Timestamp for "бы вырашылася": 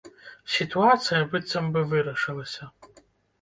1.75-2.63